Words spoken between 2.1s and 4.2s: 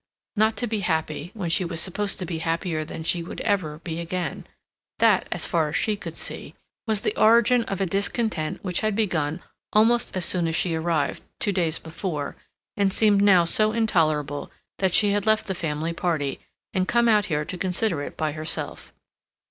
to be happier than she would ever be